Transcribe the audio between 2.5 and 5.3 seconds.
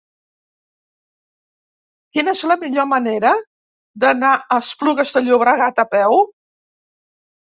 la millor manera d'anar a Esplugues de